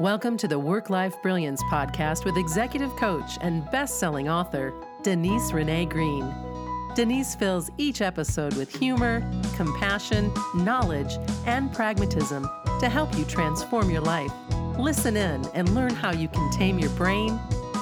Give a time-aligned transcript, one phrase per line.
[0.00, 4.72] Welcome to the Work Life Brilliance podcast with executive coach and best selling author,
[5.02, 6.32] Denise Renee Green.
[6.94, 12.48] Denise fills each episode with humor, compassion, knowledge, and pragmatism
[12.78, 14.30] to help you transform your life.
[14.78, 17.36] Listen in and learn how you can tame your brain,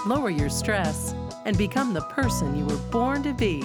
[0.07, 1.15] lower your stress,
[1.45, 3.63] and become the person you were born to be.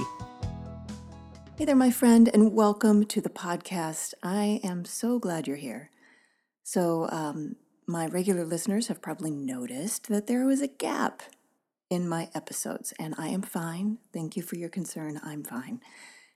[1.58, 4.14] Hey there, my friend, and welcome to the podcast.
[4.22, 5.90] I am so glad you're here.
[6.64, 7.56] So, um,
[7.92, 11.22] my regular listeners have probably noticed that there was a gap
[11.90, 13.98] in my episodes, and I am fine.
[14.14, 15.20] Thank you for your concern.
[15.24, 15.82] I'm fine.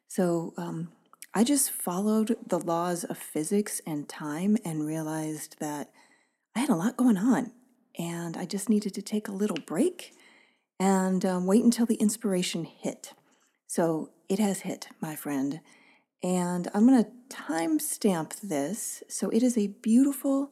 [0.07, 0.89] So, um,
[1.33, 5.91] I just followed the laws of physics and time and realized that
[6.55, 7.51] I had a lot going on,
[7.97, 10.13] and I just needed to take a little break
[10.77, 13.13] and um, wait until the inspiration hit.
[13.65, 15.61] So, it has hit, my friend.
[16.21, 19.03] And I'm going to timestamp this.
[19.07, 20.49] So, it is a beautiful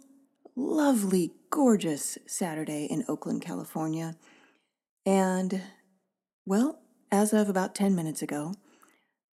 [0.55, 4.15] lovely, gorgeous Saturday in Oakland, California.
[5.05, 5.61] And,
[6.45, 6.79] well,
[7.11, 8.53] as of about 10 minutes ago,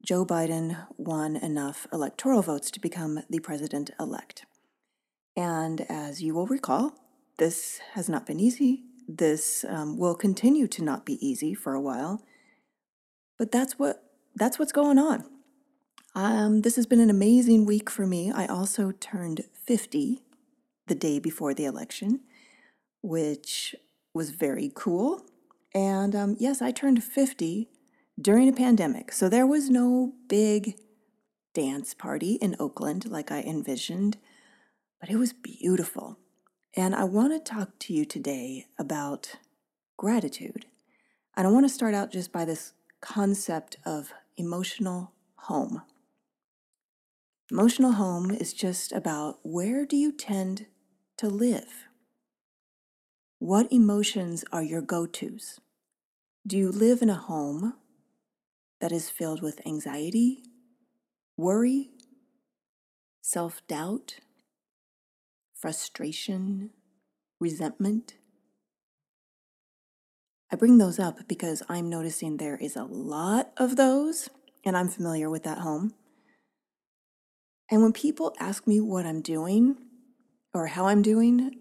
[0.03, 4.45] Joe Biden won enough electoral votes to become the president elect.
[5.35, 6.93] And as you will recall,
[7.37, 8.83] this has not been easy.
[9.07, 12.23] This um, will continue to not be easy for a while.
[13.37, 14.03] But that's what
[14.35, 15.25] that's what's going on.
[16.15, 18.31] Um, this has been an amazing week for me.
[18.31, 20.21] I also turned 50
[20.89, 22.19] the day before the election,
[23.01, 23.75] which
[24.13, 25.25] was very cool.
[25.73, 27.69] And um, yes, I turned 50
[28.19, 29.11] during a pandemic.
[29.11, 30.75] So there was no big
[31.53, 34.17] dance party in Oakland like I envisioned,
[34.99, 36.17] but it was beautiful.
[36.75, 39.35] And I want to talk to you today about
[39.97, 40.65] gratitude.
[41.35, 45.81] And I want to start out just by this concept of emotional home.
[47.51, 50.67] Emotional home is just about where do you tend
[51.19, 51.89] to live?
[53.39, 55.59] What emotions are your go tos?
[56.47, 57.73] Do you live in a home
[58.79, 60.43] that is filled with anxiety,
[61.35, 61.89] worry,
[63.21, 64.19] self doubt,
[65.53, 66.69] frustration,
[67.41, 68.13] resentment?
[70.49, 74.29] I bring those up because I'm noticing there is a lot of those,
[74.63, 75.93] and I'm familiar with that home.
[77.69, 79.88] And when people ask me what I'm doing,
[80.53, 81.55] or how I'm doing,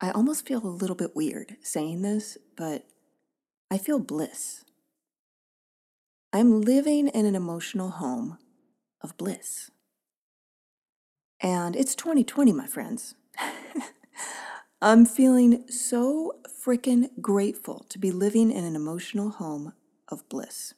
[0.00, 2.84] I almost feel a little bit weird saying this, but
[3.70, 4.64] I feel bliss.
[6.32, 8.38] I'm living in an emotional home
[9.00, 9.70] of bliss.
[11.40, 13.14] And it's 2020, my friends.
[14.82, 16.32] I'm feeling so
[16.64, 19.74] freaking grateful to be living in an emotional home
[20.08, 20.74] of bliss.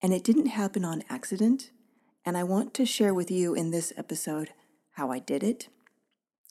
[0.00, 1.70] And it didn't happen on accident.
[2.24, 4.50] And I want to share with you in this episode
[4.92, 5.68] how I did it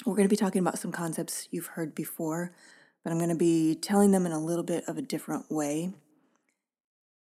[0.05, 2.51] we're going to be talking about some concepts you've heard before,
[3.03, 5.93] but I'm going to be telling them in a little bit of a different way.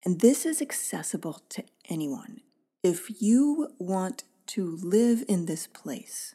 [0.04, 2.40] And this is accessible to anyone.
[2.82, 6.34] If you want to live in this place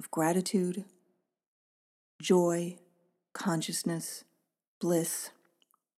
[0.00, 0.84] of gratitude,
[2.22, 2.78] joy,
[3.32, 4.24] consciousness,
[4.80, 5.30] bliss,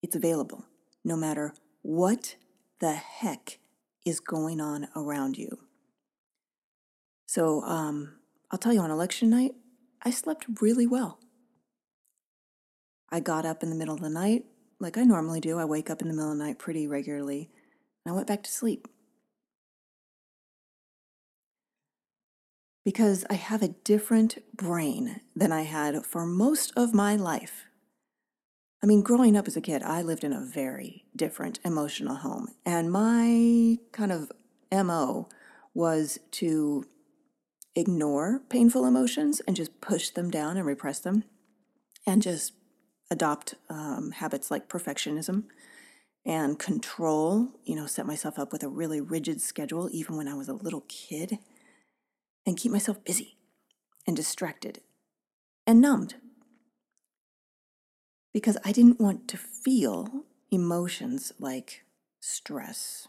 [0.03, 0.65] it's available
[1.05, 2.37] no matter what
[2.81, 3.59] the heck
[4.05, 5.59] is going on around you.
[7.27, 8.16] So, um,
[8.51, 9.55] I'll tell you, on election night,
[10.03, 11.19] I slept really well.
[13.11, 14.45] I got up in the middle of the night,
[14.79, 15.59] like I normally do.
[15.59, 17.51] I wake up in the middle of the night pretty regularly,
[18.05, 18.89] and I went back to sleep.
[22.85, 27.65] Because I have a different brain than I had for most of my life.
[28.83, 32.49] I mean, growing up as a kid, I lived in a very different emotional home,
[32.65, 34.31] and my kind of
[34.71, 35.29] MO
[35.75, 36.85] was to
[37.77, 41.25] ignore painful emotions and just push them down and repress them
[42.07, 42.55] and just
[43.11, 45.45] adopt um, habits like perfectionism
[46.25, 50.35] and control, you know, set myself up with a really rigid schedule even when I
[50.35, 51.39] was a little kid
[52.45, 53.37] and keep myself busy
[54.07, 54.81] and distracted
[55.67, 56.15] and numbed.
[58.33, 61.85] Because I didn't want to feel emotions like
[62.21, 63.09] stress,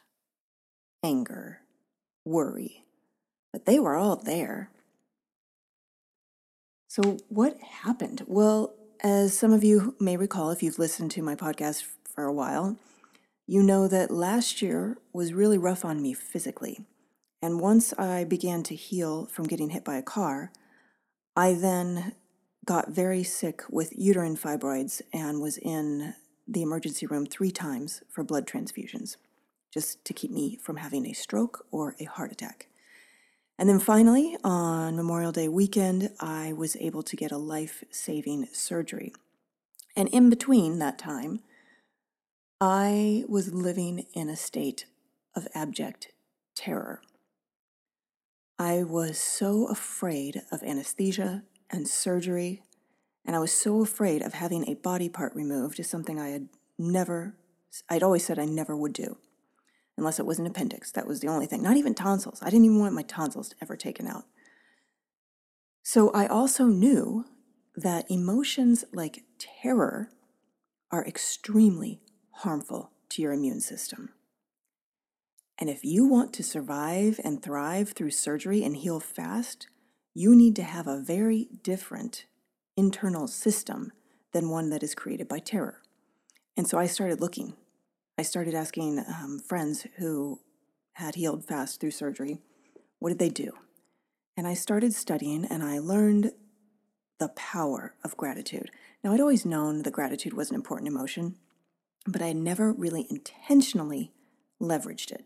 [1.04, 1.62] anger,
[2.24, 2.84] worry,
[3.52, 4.70] but they were all there.
[6.88, 8.24] So, what happened?
[8.28, 8.74] Well,
[9.04, 12.78] as some of you may recall, if you've listened to my podcast for a while,
[13.46, 16.86] you know that last year was really rough on me physically.
[17.42, 20.52] And once I began to heal from getting hit by a car,
[21.36, 22.14] I then
[22.66, 26.16] got very sick with uterine fibroids and was in
[26.48, 29.18] the emergency room three times for blood transfusions,
[29.74, 32.68] just to keep me from having a stroke or a heart attack.
[33.60, 38.48] And then finally, on Memorial Day weekend, I was able to get a life saving
[38.52, 39.14] surgery.
[39.96, 41.40] And in between that time,
[42.62, 44.86] I was living in a state
[45.36, 46.10] of abject
[46.56, 47.02] terror.
[48.60, 52.64] I was so afraid of anesthesia and surgery,
[53.26, 56.50] and I was so afraid of having a body part removed is something I had
[56.78, 57.36] never,
[57.90, 59.18] I'd always said I never would do,
[59.98, 60.92] unless it was an appendix.
[60.92, 61.62] That was the only thing.
[61.62, 62.42] Not even tonsils.
[62.42, 64.26] I didn't even want my tonsils ever taken out.
[65.84, 67.26] So I also knew
[67.76, 70.10] that emotions like terror
[70.92, 72.02] are extremely
[72.32, 74.10] harmful to your immune system.
[75.60, 79.68] And if you want to survive and thrive through surgery and heal fast,
[80.14, 82.26] you need to have a very different
[82.76, 83.92] internal system
[84.34, 85.82] than one that is created by terror.
[86.56, 87.54] And so I started looking.
[88.18, 90.40] I started asking um, friends who
[90.94, 92.40] had healed fast through surgery,
[92.98, 93.52] what did they do?
[94.36, 96.32] And I started studying and I learned
[97.20, 98.72] the power of gratitude.
[99.04, 101.36] Now, I'd always known that gratitude was an important emotion,
[102.08, 104.12] but I had never really intentionally
[104.60, 105.26] leveraged it.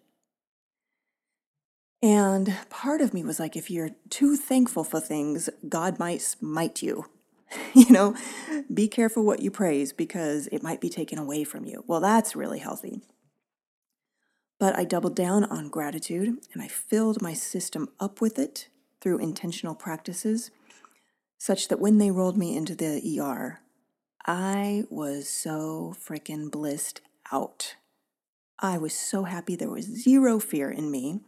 [2.03, 6.81] And part of me was like, if you're too thankful for things, God might smite
[6.81, 7.05] you.
[7.73, 8.15] you know,
[8.73, 11.83] be careful what you praise because it might be taken away from you.
[11.87, 13.01] Well, that's really healthy.
[14.59, 18.69] But I doubled down on gratitude and I filled my system up with it
[19.01, 20.51] through intentional practices,
[21.39, 23.59] such that when they rolled me into the ER,
[24.25, 27.01] I was so freaking blissed
[27.31, 27.75] out.
[28.59, 29.55] I was so happy.
[29.55, 31.21] There was zero fear in me.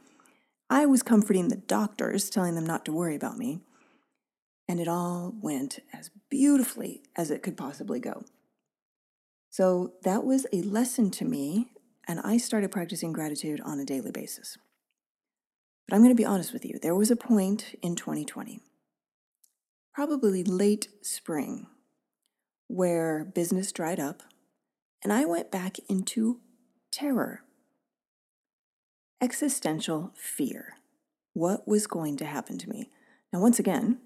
[0.69, 3.61] I was comforting the doctors, telling them not to worry about me.
[4.67, 8.23] And it all went as beautifully as it could possibly go.
[9.49, 11.67] So that was a lesson to me,
[12.07, 14.57] and I started practicing gratitude on a daily basis.
[15.87, 18.61] But I'm going to be honest with you, there was a point in 2020,
[19.93, 21.67] probably late spring,
[22.67, 24.23] where business dried up
[25.03, 26.39] and I went back into
[26.91, 27.41] terror
[29.21, 30.75] existential fear.
[31.33, 32.89] What was going to happen to me?
[33.31, 33.99] Now, once again,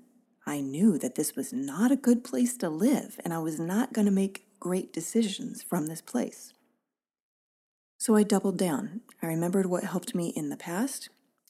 [0.48, 3.92] I knew that this was not a good place to live, and I was not
[3.92, 6.54] going to make great decisions from this place.
[7.98, 9.02] So I doubled down.
[9.22, 11.10] I remembered what helped me in the past,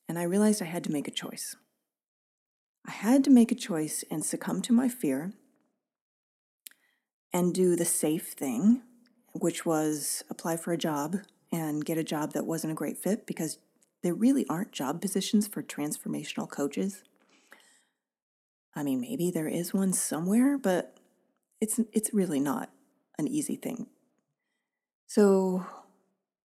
[0.10, 1.56] and I realized I had to make a choice.
[2.88, 5.34] I had to make a choice and succumb to my fear
[7.32, 8.82] and do the safe thing,
[9.32, 11.18] which was apply for a job
[11.52, 13.60] and get a job that wasn't a great fit because
[14.02, 17.04] there really aren't job positions for transformational coaches.
[18.78, 20.96] I mean, maybe there is one somewhere, but
[21.60, 22.70] it's it's really not
[23.18, 23.88] an easy thing.
[25.08, 25.66] So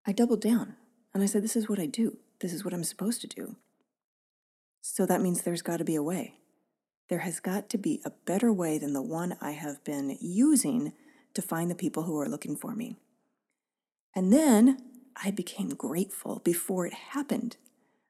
[0.06, 0.76] I doubled down
[1.12, 2.16] and I said, This is what I do.
[2.40, 3.56] This is what I'm supposed to do.
[4.80, 6.38] So that means there's got to be a way.
[7.10, 10.94] There has got to be a better way than the one I have been using
[11.34, 12.96] to find the people who are looking for me.
[14.16, 14.78] And then
[15.22, 17.58] I became grateful before it happened.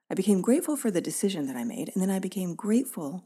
[0.08, 3.24] I became grateful for the decision that I made, and then I became grateful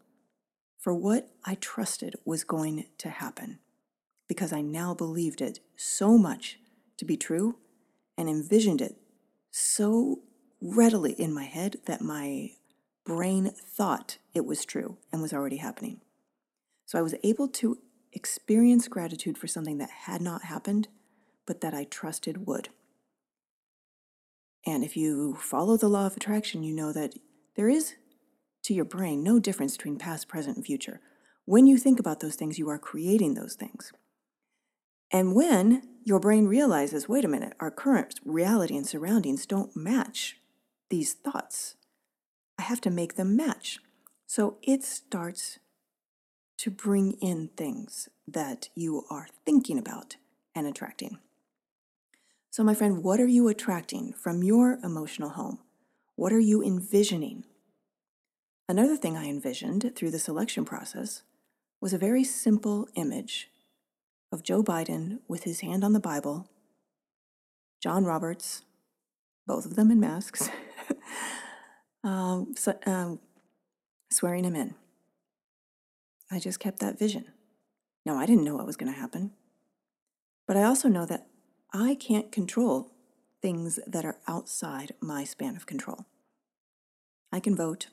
[0.87, 3.59] for what I trusted was going to happen
[4.29, 6.61] because I now believed it so much
[6.99, 7.57] to be true
[8.17, 8.95] and envisioned it
[9.51, 10.21] so
[10.61, 12.53] readily in my head that my
[13.05, 16.03] brain thought it was true and was already happening.
[16.85, 17.79] So I was able to
[18.13, 20.87] experience gratitude for something that had not happened,
[21.47, 22.69] but that I trusted would.
[24.65, 27.15] And if you follow the law of attraction, you know that
[27.57, 27.97] there is
[28.67, 31.01] to your brain no difference between past, present, and future.
[31.45, 33.93] When you think about those things, you are creating those things.
[35.13, 40.39] And when your brain realizes, wait a minute, our current reality and surroundings don't match
[40.91, 41.77] these thoughts,
[42.59, 43.79] I have to make them match.
[44.27, 45.61] So it starts
[46.59, 50.17] to bring in things that you are thinking about
[50.57, 51.19] and attracting.
[52.51, 55.61] So, my friend, what are you attracting from your emotional home?
[56.17, 57.45] What are you envisioning?
[58.69, 61.23] Another thing I envisioned through the selection process
[61.81, 63.49] was a very simple image
[64.33, 66.49] of Joe Biden with his hand on the Bible,
[67.81, 68.63] John Roberts,
[69.47, 70.51] both of them in masks,
[72.05, 73.21] um, so, um,
[74.11, 74.75] swearing him in.
[76.29, 77.27] I just kept that vision.
[78.05, 79.31] Now, I didn't know what was going to happen,
[80.49, 81.29] but I also know that
[81.73, 82.91] I can't control
[83.41, 86.07] things that are outside my span of control.
[87.31, 87.89] I can vote.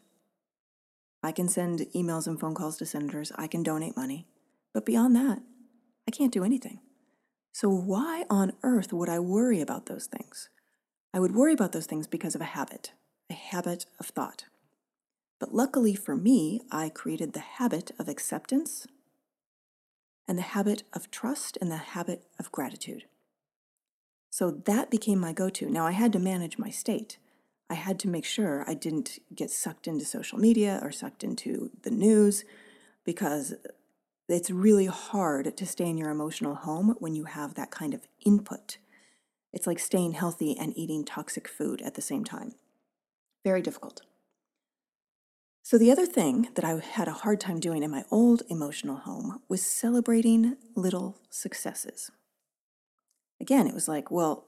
[1.23, 3.31] I can send emails and phone calls to senators.
[3.35, 4.27] I can donate money.
[4.73, 5.41] But beyond that,
[6.07, 6.81] I can't do anything.
[7.53, 10.49] So, why on earth would I worry about those things?
[11.13, 12.91] I would worry about those things because of a habit,
[13.29, 14.45] a habit of thought.
[15.39, 18.87] But luckily for me, I created the habit of acceptance
[20.27, 23.05] and the habit of trust and the habit of gratitude.
[24.31, 25.69] So that became my go to.
[25.69, 27.17] Now I had to manage my state.
[27.73, 31.71] I had to make sure I didn't get sucked into social media or sucked into
[31.81, 32.45] the news
[33.03, 33.55] because
[34.29, 38.07] it's really hard to stay in your emotional home when you have that kind of
[38.23, 38.77] input.
[39.51, 42.53] It's like staying healthy and eating toxic food at the same time.
[43.43, 44.03] Very difficult.
[45.63, 48.97] So, the other thing that I had a hard time doing in my old emotional
[48.97, 52.11] home was celebrating little successes.
[53.41, 54.45] Again, it was like, well,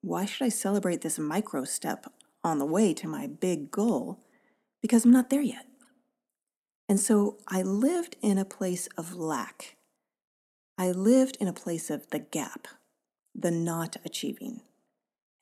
[0.00, 2.06] why should I celebrate this micro step
[2.44, 4.20] on the way to my big goal?
[4.80, 5.66] Because I'm not there yet.
[6.88, 9.76] And so I lived in a place of lack.
[10.76, 12.68] I lived in a place of the gap,
[13.34, 14.60] the not achieving.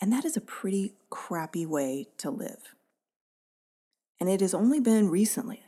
[0.01, 2.75] And that is a pretty crappy way to live.
[4.21, 5.65] And it has only been recently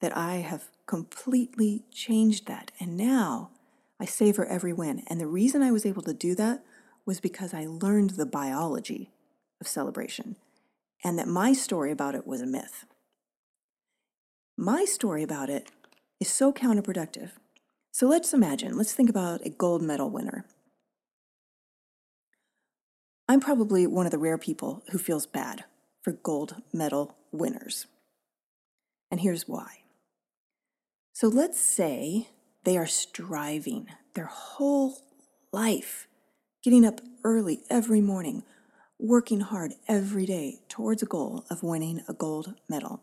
[0.00, 2.72] that I have completely changed that.
[2.78, 3.50] And now
[4.00, 5.02] I savor every win.
[5.06, 6.64] And the reason I was able to do that
[7.04, 9.12] was because I learned the biology
[9.60, 10.36] of celebration
[11.06, 12.84] and that my story about it was a myth.
[14.58, 15.68] My story about it
[16.18, 17.30] is so counterproductive.
[17.92, 20.44] So let's imagine, let's think about a gold medal winner.
[23.28, 25.62] I'm probably one of the rare people who feels bad
[26.02, 27.86] for gold medal winners.
[29.08, 29.82] And here's why.
[31.12, 32.30] So let's say
[32.64, 34.98] they are striving their whole
[35.52, 36.08] life,
[36.64, 38.42] getting up early every morning,
[38.98, 43.02] working hard every day towards a goal of winning a gold medal.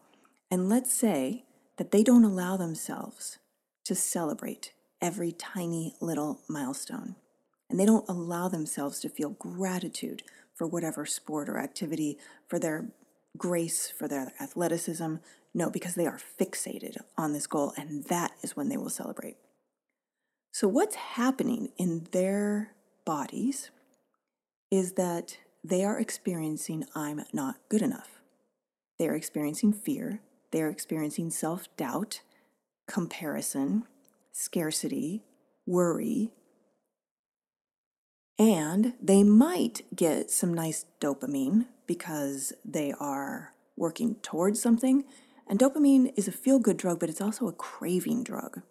[0.49, 1.45] And let's say
[1.77, 3.37] that they don't allow themselves
[3.85, 7.15] to celebrate every tiny little milestone.
[7.69, 10.23] And they don't allow themselves to feel gratitude
[10.55, 12.85] for whatever sport or activity, for their
[13.37, 15.15] grace, for their athleticism.
[15.53, 19.37] No, because they are fixated on this goal, and that is when they will celebrate.
[20.51, 22.73] So, what's happening in their
[23.05, 23.71] bodies
[24.69, 28.21] is that they are experiencing I'm not good enough.
[28.99, 30.21] They are experiencing fear.
[30.51, 32.21] They are experiencing self doubt,
[32.87, 33.85] comparison,
[34.31, 35.23] scarcity,
[35.65, 36.31] worry.
[38.37, 45.05] And they might get some nice dopamine because they are working towards something.
[45.47, 48.61] And dopamine is a feel good drug, but it's also a craving drug.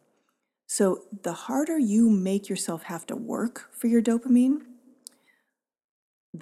[0.66, 4.62] So the harder you make yourself have to work for your dopamine,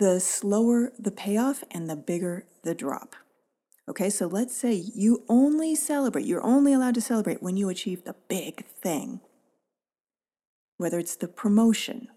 [0.00, 3.14] the slower the payoff and the bigger the drop.
[3.88, 8.04] Okay, so let's say you only celebrate, you're only allowed to celebrate when you achieve
[8.04, 9.21] the big thing.
[10.76, 12.09] Whether it's the promotion,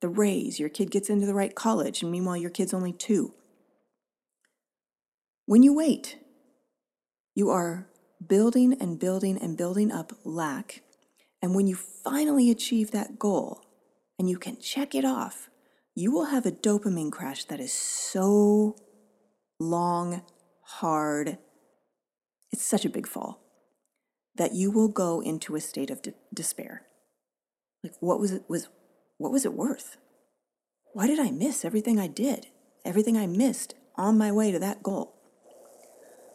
[0.00, 3.34] the raise, your kid gets into the right college, and meanwhile your kid's only two.
[5.44, 6.18] When you wait,
[7.34, 7.88] you are
[8.26, 10.82] building and building and building up lack
[11.44, 13.66] and when you finally achieve that goal
[14.18, 15.50] and you can check it off,
[15.94, 18.76] you will have a dopamine crash that is so
[19.60, 20.22] long,
[20.62, 21.38] hard.
[22.52, 23.40] It's such a big fall
[24.36, 26.82] that you will go into a state of de- despair.
[27.82, 28.68] Like what was it was
[29.18, 29.96] what was it worth?
[30.92, 32.46] Why did I miss everything I did?
[32.84, 35.14] Everything I missed on my way to that goal.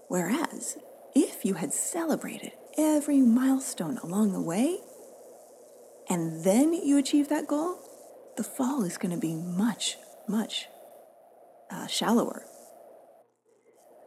[0.07, 0.77] Whereas
[1.15, 4.79] if you had celebrated every milestone along the way,
[6.09, 7.88] and then you achieve that goal,
[8.39, 10.69] the fall is going to be much, much
[11.69, 12.45] uh, shallower.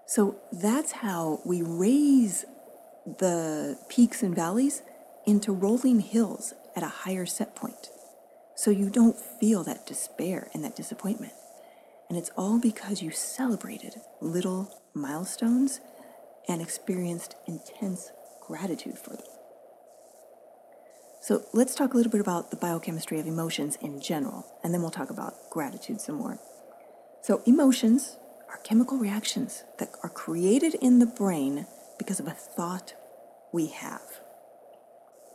[0.06, 2.46] So that's how we raise
[3.04, 4.80] the peaks and valleys
[5.26, 7.90] into rolling hills at a higher set point.
[8.56, 11.34] So you don't feel that despair and that disappointment.
[12.08, 15.80] And it's all because you celebrated little milestones
[16.48, 18.10] and experienced intense
[18.40, 19.26] gratitude for them.
[21.22, 24.82] So let's talk a little bit about the biochemistry of emotions in general, and then
[24.82, 26.40] we'll talk about gratitude some more.
[27.22, 28.16] So, emotions
[28.50, 32.94] are chemical reactions that are created in the brain because of a thought
[33.52, 34.02] we have.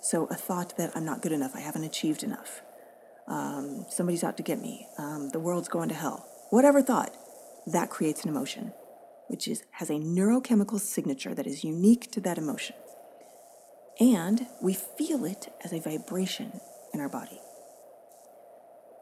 [0.02, 2.62] So, a thought that I'm not good enough, I haven't achieved enough,
[3.30, 7.16] um, somebody's out to get me, um, the world's going to hell, whatever thought,
[7.66, 8.74] that creates an emotion,
[9.30, 12.76] which is, has a neurochemical signature that is unique to that emotion
[14.00, 16.60] and we feel it as a vibration
[16.94, 17.40] in our body.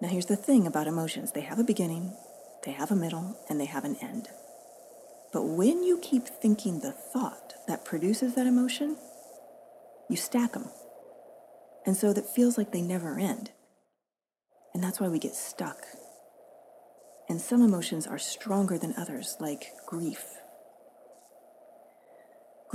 [0.01, 2.13] Now, here's the thing about emotions they have a beginning,
[2.65, 4.27] they have a middle, and they have an end.
[5.31, 8.97] But when you keep thinking the thought that produces that emotion,
[10.09, 10.69] you stack them.
[11.85, 13.51] And so that feels like they never end.
[14.73, 15.77] And that's why we get stuck.
[17.27, 20.23] And some emotions are stronger than others, like grief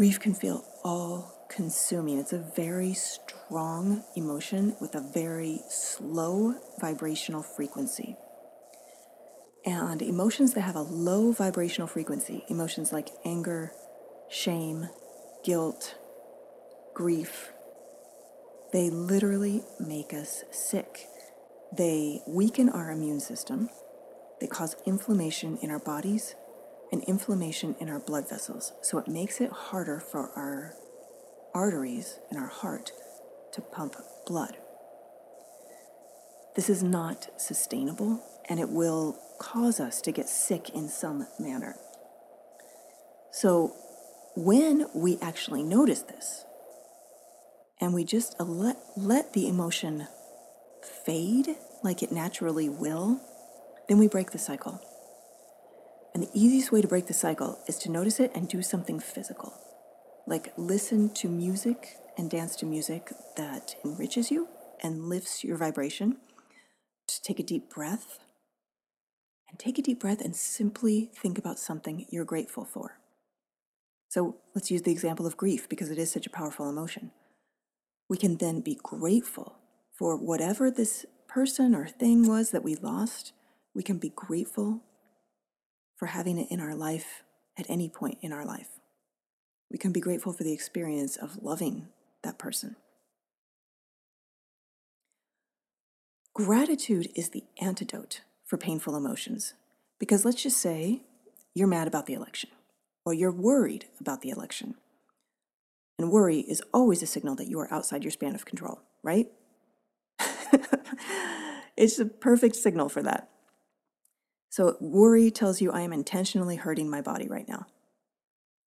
[0.01, 2.19] Grief can feel all consuming.
[2.19, 8.17] It's a very strong emotion with a very slow vibrational frequency.
[9.67, 13.73] And emotions that have a low vibrational frequency, emotions like anger,
[14.31, 14.89] shame,
[15.45, 15.97] guilt,
[16.95, 17.53] grief,
[18.73, 21.09] they literally make us sick.
[21.77, 23.69] They weaken our immune system.
[24.41, 26.37] They cause inflammation in our bodies
[26.93, 28.73] and inflammation in our blood vessels.
[28.81, 30.75] So it makes it harder for our
[31.55, 32.93] arteries in our heart
[33.53, 34.57] to pump blood.
[36.57, 41.77] This is not sustainable and it will cause us to get sick in some manner.
[43.33, 43.75] So,
[44.37, 46.45] when we actually notice this
[47.81, 50.07] and we just let, let the emotion
[51.05, 53.21] fade like it naturally will,
[53.89, 54.81] then we break the cycle.
[56.13, 58.99] And the easiest way to break the cycle is to notice it and do something
[58.99, 59.55] physical.
[60.27, 64.49] Like listen to music and dance to music that enriches you
[64.83, 66.19] and lifts your vibration.
[67.09, 68.19] Just take a deep breath.
[69.49, 73.01] And take a deep breath and simply think about something you're grateful for.
[74.09, 77.11] So let's use the example of grief because it is such a powerful emotion.
[78.09, 79.57] We can then be grateful
[79.93, 83.33] for whatever this person or thing was that we lost.
[83.75, 84.83] We can be grateful
[85.97, 87.23] for having it in our life
[87.57, 88.80] at any point in our life.
[89.71, 91.89] We can be grateful for the experience of loving
[92.23, 92.77] that person.
[96.35, 99.55] Gratitude is the antidote for painful emotions.
[99.99, 101.03] Because let's just say
[101.55, 102.51] you're mad about the election
[103.05, 104.75] or you're worried about the election.
[105.99, 109.31] And worry is always a signal that you are outside your span of control, right?
[111.77, 113.29] it's a perfect signal for that.
[114.49, 117.67] So, worry tells you I am intentionally hurting my body right now.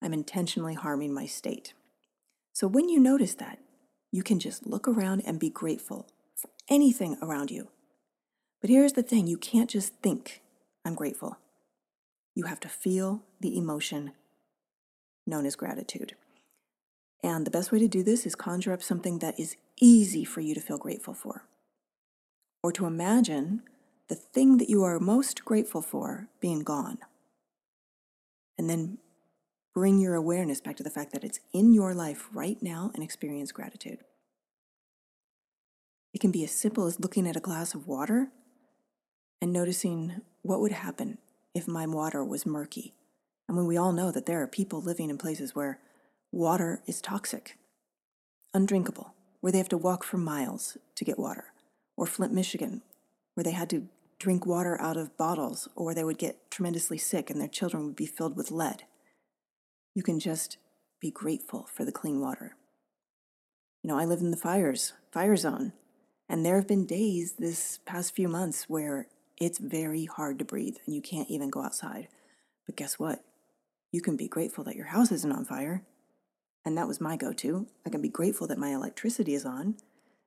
[0.04, 1.74] I'm intentionally harming my state.
[2.52, 3.58] So, when you notice that,
[4.12, 7.70] you can just look around and be grateful for anything around you.
[8.62, 10.42] But here's the thing you can't just think,
[10.86, 11.38] I'm grateful.
[12.36, 14.12] You have to feel the emotion
[15.26, 16.16] known as gratitude.
[17.24, 20.42] And the best way to do this is conjure up something that is easy for
[20.42, 21.46] you to feel grateful for.
[22.62, 23.64] Or to imagine
[24.10, 26.98] the thing that you are most grateful for being gone.
[28.58, 28.98] And then
[29.74, 33.04] bring your awareness back to the fact that it's in your life right now and
[33.04, 34.00] experience gratitude.
[36.14, 38.30] It can be as simple as looking at a glass of water
[39.42, 41.18] and noticing what would happen
[41.56, 42.94] if my water was murky.
[43.50, 45.80] I mean, we all know that there are people living in places where
[46.32, 47.58] water is toxic,
[48.54, 51.46] undrinkable, where they have to walk for miles to get water,
[51.98, 52.84] or Flint, Michigan,
[53.34, 53.88] where they had to
[54.20, 57.96] drink water out of bottles or they would get tremendously sick and their children would
[57.96, 58.84] be filled with lead.
[59.96, 60.58] You can just
[61.00, 62.56] be grateful for the clean water.
[63.84, 65.74] You know, I live in the fires, fire zone,
[66.30, 69.08] and there have been days this past few months where
[69.40, 72.08] it's very hard to breathe and you can't even go outside.
[72.66, 73.24] But guess what?
[73.92, 75.84] You can be grateful that your house isn't on fire.
[76.66, 77.68] And that was my go to.
[77.86, 79.76] I can be grateful that my electricity is on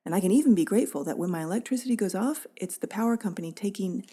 [0.04, 3.16] and I can even be grateful that when my electricity goes off, it's the power
[3.16, 4.06] company taking,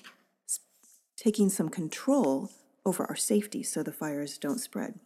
[1.15, 2.49] taking some control
[2.85, 4.99] over our safety so the fires don't spread.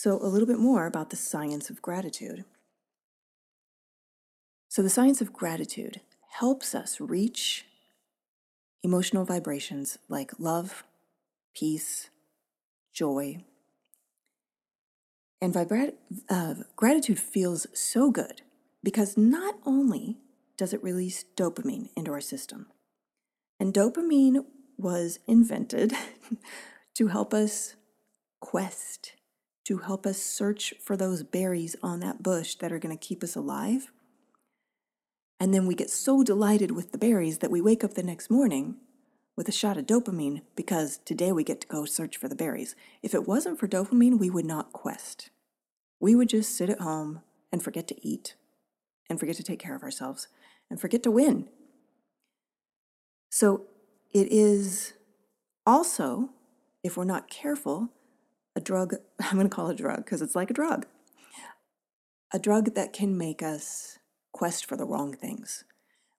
[0.00, 2.44] So, a little bit more about the science of gratitude.
[4.68, 6.02] So, the science of gratitude
[6.34, 7.66] helps us reach
[8.84, 10.84] emotional vibrations like love,
[11.52, 12.10] peace,
[12.94, 13.38] joy,
[15.40, 15.56] and
[16.28, 18.42] uh, gratitude feels so good
[18.84, 20.18] because not only
[20.56, 22.66] does it release dopamine into our system,
[23.58, 24.44] and dopamine
[24.76, 25.92] was invented
[26.94, 27.74] to help us
[28.40, 29.14] quest,
[29.68, 33.22] to help us search for those berries on that bush that are going to keep
[33.22, 33.92] us alive.
[35.38, 38.30] And then we get so delighted with the berries that we wake up the next
[38.30, 38.76] morning
[39.36, 42.74] with a shot of dopamine because today we get to go search for the berries.
[43.02, 45.28] If it wasn't for dopamine, we would not quest.
[46.00, 47.20] We would just sit at home
[47.52, 48.36] and forget to eat
[49.10, 50.28] and forget to take care of ourselves
[50.70, 51.46] and forget to win.
[53.30, 53.66] So
[54.14, 54.94] it is
[55.66, 56.30] also,
[56.82, 57.90] if we're not careful,
[58.58, 60.84] a drug, I'm going to call it a drug because it's like a drug,
[62.34, 63.98] a drug that can make us
[64.32, 65.64] quest for the wrong things.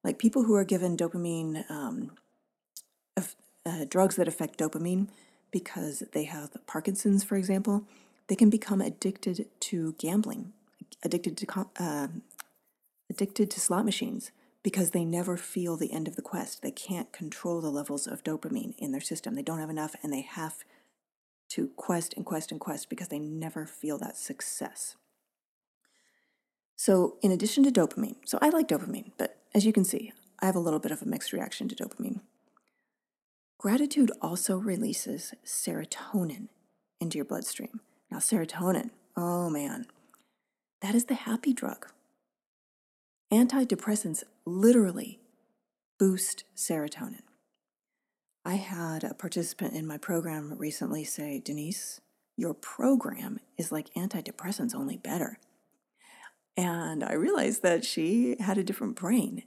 [0.03, 2.11] Like people who are given dopamine um,
[3.17, 5.09] uh, drugs that affect dopamine
[5.51, 7.83] because they have Parkinson's, for example,
[8.27, 10.53] they can become addicted to gambling,
[11.03, 12.07] addicted to uh,
[13.09, 14.31] addicted to slot machines
[14.63, 16.61] because they never feel the end of the quest.
[16.61, 19.35] They can't control the levels of dopamine in their system.
[19.35, 20.63] They don't have enough, and they have
[21.49, 24.95] to quest and quest and quest because they never feel that success.
[26.75, 30.45] So, in addition to dopamine, so I like dopamine, but as you can see, I
[30.45, 32.21] have a little bit of a mixed reaction to dopamine.
[33.57, 36.47] Gratitude also releases serotonin
[37.01, 37.81] into your bloodstream.
[38.09, 39.87] Now, serotonin, oh man,
[40.81, 41.87] that is the happy drug.
[43.31, 45.19] Antidepressants literally
[45.99, 47.23] boost serotonin.
[48.45, 52.01] I had a participant in my program recently say, Denise,
[52.37, 55.39] your program is like antidepressants, only better.
[56.55, 59.43] And I realized that she had a different brain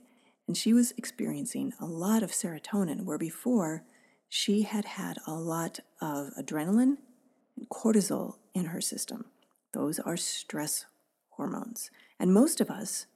[0.47, 3.85] and she was experiencing a lot of serotonin, where before
[4.29, 6.97] she had had a lot of adrenaline
[7.57, 9.27] and cortisol in her system.
[9.73, 10.87] Those are stress
[11.31, 11.91] hormones.
[12.19, 13.07] And most of us,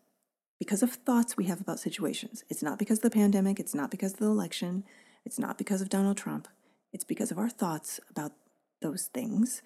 [0.58, 3.90] because of thoughts we have about situations, it's not because of the pandemic, it's not
[3.90, 4.84] because of the election,
[5.26, 6.46] it's not because of Donald Trump,
[6.92, 8.32] it's because of our thoughts about
[8.80, 9.60] those things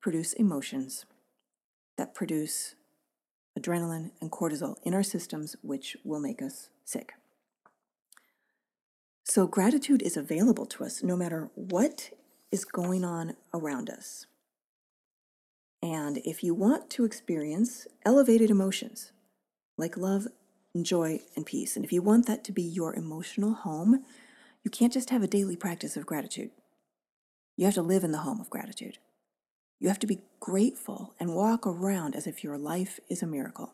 [0.00, 1.04] produce emotions
[1.98, 2.76] that produce
[3.58, 7.12] adrenaline and cortisol in our systems, which will make us sick.
[9.24, 12.10] So, gratitude is available to us no matter what
[12.50, 14.26] is going on around us.
[15.82, 19.12] And if you want to experience elevated emotions
[19.76, 20.28] like love
[20.74, 24.04] and joy and peace, and if you want that to be your emotional home,
[24.62, 26.50] you can't just have a daily practice of gratitude.
[27.56, 28.98] You have to live in the home of gratitude.
[29.78, 33.72] You have to be grateful and walk around as if your life is a miracle.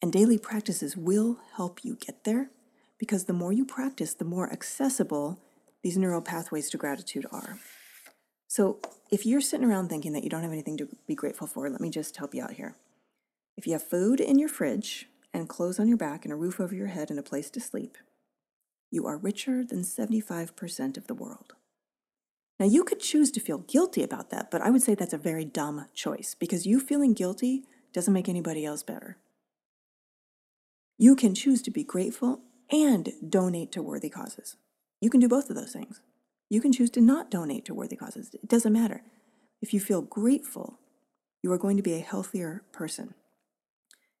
[0.00, 2.50] And daily practices will help you get there
[2.98, 5.40] because the more you practice, the more accessible
[5.82, 7.58] these neural pathways to gratitude are.
[8.46, 8.80] So,
[9.10, 11.80] if you're sitting around thinking that you don't have anything to be grateful for, let
[11.80, 12.74] me just help you out here.
[13.56, 16.60] If you have food in your fridge and clothes on your back and a roof
[16.60, 17.96] over your head and a place to sleep,
[18.90, 21.54] you are richer than 75% of the world.
[22.58, 25.18] Now, you could choose to feel guilty about that, but I would say that's a
[25.18, 29.16] very dumb choice because you feeling guilty doesn't make anybody else better.
[30.98, 34.56] You can choose to be grateful and donate to worthy causes.
[35.00, 36.02] You can do both of those things.
[36.50, 38.34] You can choose to not donate to worthy causes.
[38.34, 39.02] It doesn't matter.
[39.62, 40.78] If you feel grateful,
[41.42, 43.14] you are going to be a healthier person.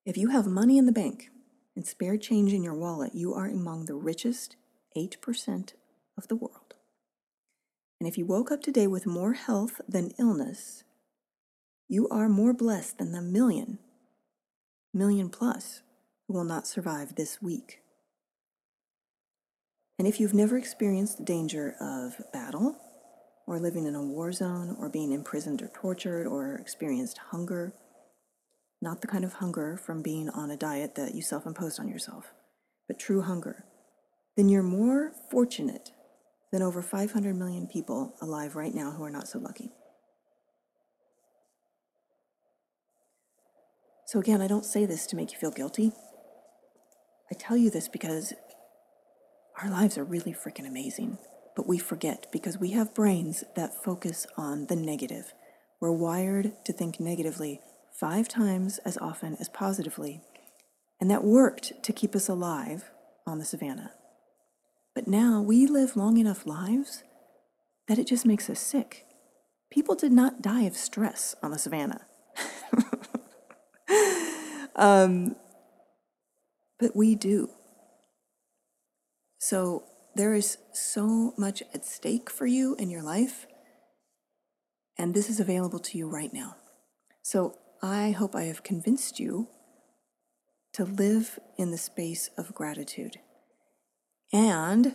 [0.06, 1.28] If you have money in the bank
[1.76, 4.56] and spare change in your wallet, you are among the richest
[4.96, 5.72] 8%
[6.16, 6.74] of the world.
[8.00, 10.84] And if you woke up today with more health than illness,
[11.88, 13.78] you are more blessed than the million,
[14.94, 15.82] million plus,
[16.26, 17.80] who will not survive this week.
[19.98, 22.76] And if you've never experienced the danger of battle,
[23.46, 27.74] or living in a war zone, or being imprisoned or tortured, or experienced hunger,
[28.80, 31.88] not the kind of hunger from being on a diet that you self imposed on
[31.88, 32.32] yourself,
[32.86, 33.64] but true hunger,
[34.40, 35.90] then you're more fortunate
[36.50, 39.70] than over 500 million people alive right now who are not so lucky.
[44.06, 45.92] So, again, I don't say this to make you feel guilty.
[47.30, 48.32] I tell you this because
[49.62, 51.18] our lives are really freaking amazing,
[51.54, 55.34] but we forget because we have brains that focus on the negative.
[55.82, 57.60] We're wired to think negatively
[57.92, 60.22] five times as often as positively,
[60.98, 62.90] and that worked to keep us alive
[63.26, 63.92] on the savannah.
[65.00, 67.04] But now we live long enough lives
[67.88, 69.06] that it just makes us sick.
[69.72, 72.02] People did not die of stress on the savannah.
[74.76, 75.36] um,
[76.78, 77.48] but we do.
[79.38, 79.84] So
[80.16, 83.46] there is so much at stake for you in your life,
[84.98, 86.56] and this is available to you right now.
[87.22, 89.48] So I hope I have convinced you
[90.74, 93.16] to live in the space of gratitude.
[94.32, 94.94] And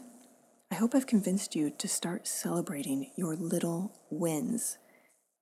[0.72, 4.78] I hope I've convinced you to start celebrating your little wins.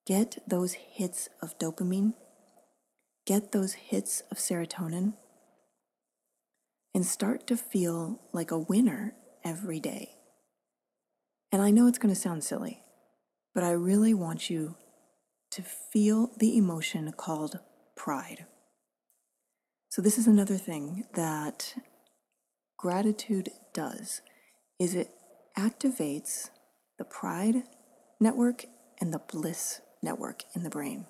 [0.05, 2.13] Get those hits of dopamine,
[3.25, 5.13] get those hits of serotonin,
[6.93, 10.17] and start to feel like a winner every day.
[11.51, 12.81] And I know it's going to sound silly,
[13.53, 14.75] but I really want you
[15.51, 17.59] to feel the emotion called
[17.95, 18.47] pride.
[19.89, 21.75] So, this is another thing that
[22.83, 24.19] gratitude does
[24.77, 25.09] is it
[25.57, 26.49] activates
[26.97, 27.63] the pride
[28.19, 28.65] network
[28.99, 31.05] and the bliss network in the brain.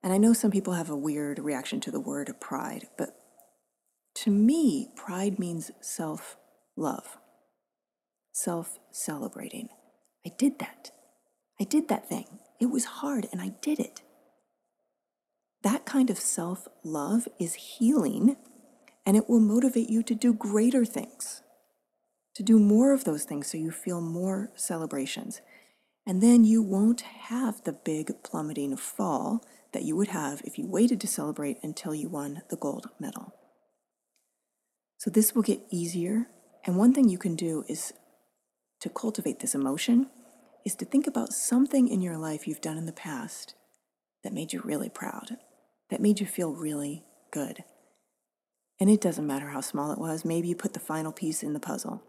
[0.00, 3.16] And I know some people have a weird reaction to the word pride, but
[4.22, 6.36] to me, pride means self
[6.76, 7.18] love,
[8.32, 9.70] self celebrating.
[10.24, 10.92] I did that.
[11.60, 12.38] I did that thing.
[12.60, 14.02] It was hard and I did it.
[15.64, 18.36] That kind of self love is healing
[19.06, 21.42] and it will motivate you to do greater things,
[22.34, 25.40] to do more of those things so you feel more celebrations.
[26.06, 30.66] And then you won't have the big plummeting fall that you would have if you
[30.66, 33.34] waited to celebrate until you won the gold medal.
[34.98, 36.28] So this will get easier.
[36.64, 37.92] And one thing you can do is
[38.80, 40.10] to cultivate this emotion
[40.64, 43.54] is to think about something in your life you've done in the past
[44.22, 45.36] that made you really proud,
[45.90, 47.64] that made you feel really good.
[48.80, 50.24] And it doesn't matter how small it was.
[50.24, 52.02] Maybe you put the final piece in the puzzle.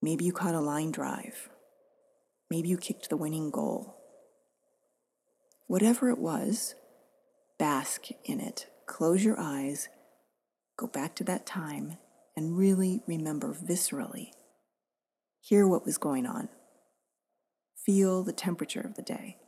[0.00, 1.48] Maybe you caught a line drive.
[2.50, 3.96] Maybe you kicked the winning goal.
[5.66, 6.74] Whatever it was,
[7.58, 8.66] bask in it.
[8.86, 9.88] Close your eyes,
[10.76, 11.98] go back to that time,
[12.36, 14.30] and really remember viscerally.
[15.40, 16.48] Hear what was going on.
[17.86, 19.38] Feel the temperature of the day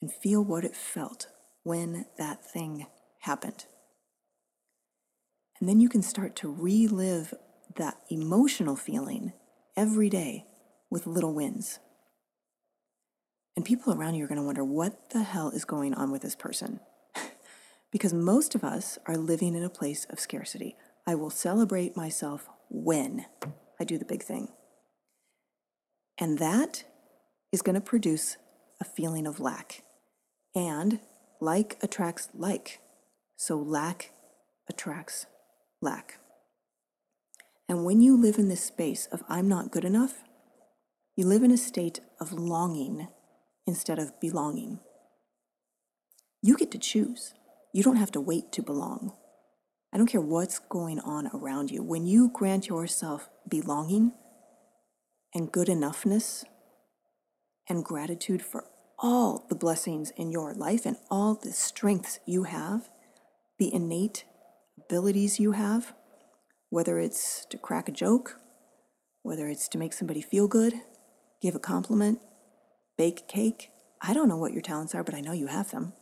[0.00, 1.28] and feel what it felt
[1.62, 2.86] when that thing
[3.20, 3.66] happened.
[5.60, 7.32] And then you can start to relive
[7.76, 9.32] that emotional feeling
[9.76, 10.46] every day
[10.90, 11.78] with little wins.
[13.56, 16.22] And people around you are going to wonder what the hell is going on with
[16.22, 16.80] this person?
[17.90, 20.76] because most of us are living in a place of scarcity.
[21.06, 23.26] I will celebrate myself when
[23.80, 24.48] I do the big thing.
[26.18, 26.84] And that
[27.52, 28.36] is going to produce
[28.80, 29.82] a feeling of lack.
[30.54, 31.00] And
[31.40, 32.80] like attracts like.
[33.36, 34.12] So lack
[34.68, 35.26] attracts
[35.80, 36.18] lack.
[37.68, 40.22] And when you live in this space of I'm not good enough,
[41.16, 43.08] you live in a state of longing
[43.66, 44.80] instead of belonging.
[46.42, 47.34] You get to choose.
[47.72, 49.12] You don't have to wait to belong.
[49.92, 51.82] I don't care what's going on around you.
[51.82, 54.12] When you grant yourself belonging
[55.34, 56.44] and good enoughness
[57.68, 58.64] and gratitude for
[58.98, 62.88] all the blessings in your life and all the strengths you have,
[63.58, 64.24] the innate
[64.86, 65.94] abilities you have,
[66.70, 68.38] whether it's to crack a joke,
[69.22, 70.74] whether it's to make somebody feel good,
[71.42, 72.20] give a compliment,
[72.96, 73.70] bake a cake.
[74.00, 75.92] I don't know what your talents are, but I know you have them.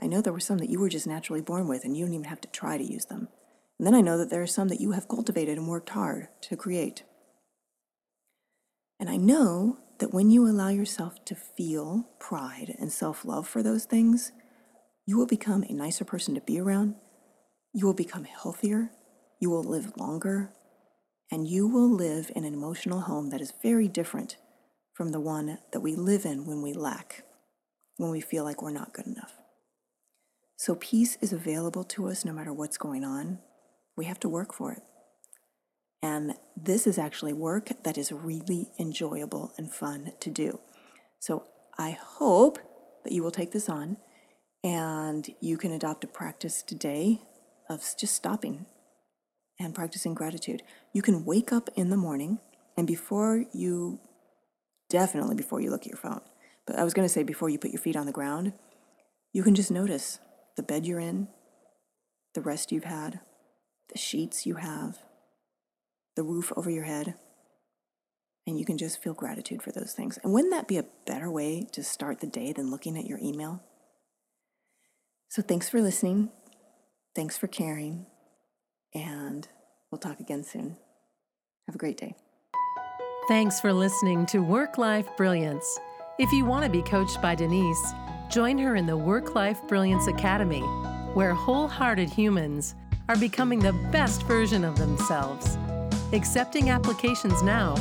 [0.00, 2.14] I know there were some that you were just naturally born with and you don't
[2.14, 3.28] even have to try to use them.
[3.78, 6.28] And then I know that there are some that you have cultivated and worked hard
[6.42, 7.04] to create.
[8.98, 13.62] And I know that when you allow yourself to feel pride and self love for
[13.62, 14.32] those things,
[15.06, 16.96] you will become a nicer person to be around.
[17.72, 18.90] You will become healthier.
[19.40, 20.50] You will live longer.
[21.30, 24.36] And you will live in an emotional home that is very different
[24.92, 27.24] from the one that we live in when we lack,
[27.96, 29.32] when we feel like we're not good enough.
[30.56, 33.38] So, peace is available to us no matter what's going on.
[33.96, 34.82] We have to work for it.
[36.02, 40.58] And this is actually work that is really enjoyable and fun to do.
[41.20, 41.44] So
[41.78, 42.58] I hope
[43.04, 43.98] that you will take this on
[44.64, 47.22] and you can adopt a practice today
[47.72, 48.66] of just stopping
[49.58, 50.62] and practicing gratitude.
[50.92, 52.38] You can wake up in the morning
[52.76, 54.00] and before you,
[54.88, 56.20] definitely before you look at your phone,
[56.66, 58.52] but I was going to say before you put your feet on the ground,
[59.32, 60.18] you can just notice
[60.56, 61.28] the bed you're in,
[62.34, 63.20] the rest you've had,
[63.90, 64.98] the sheets you have,
[66.16, 67.14] the roof over your head,
[68.46, 70.18] and you can just feel gratitude for those things.
[70.22, 73.18] And wouldn't that be a better way to start the day than looking at your
[73.18, 73.62] email?
[75.28, 76.30] So thanks for listening.
[77.14, 78.06] Thanks for caring.
[78.94, 79.46] And
[79.90, 80.76] we'll talk again soon.
[81.66, 82.14] Have a great day.
[83.28, 85.78] Thanks for listening to Work Life Brilliance.
[86.18, 87.92] If you want to be coached by Denise,
[88.30, 90.60] join her in the Work Life Brilliance Academy,
[91.14, 92.74] where wholehearted humans
[93.08, 95.56] are becoming the best version of themselves
[96.12, 97.74] accepting applications now